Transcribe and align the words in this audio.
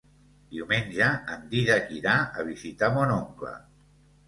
Diumenge 0.53 1.09
en 1.35 1.43
Dídac 1.51 1.93
irà 1.99 2.17
a 2.45 2.49
visitar 2.51 2.93
mon 2.99 3.17
oncle. 3.21 3.57